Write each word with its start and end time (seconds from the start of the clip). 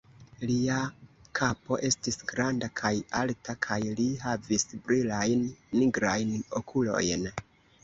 Lia 0.51 0.77
kapo 1.39 1.77
estis 1.89 2.17
granda 2.31 2.69
kaj 2.81 2.91
alta, 3.21 3.55
kaj 3.67 3.79
li 4.01 4.07
havis 4.25 4.67
brilajn 4.89 5.47
nigrajn 5.83 6.35
okulojn. 6.65 7.33